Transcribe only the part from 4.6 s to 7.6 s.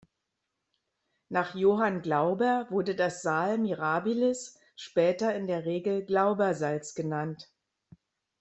später in der Regel Glaubersalz genannt.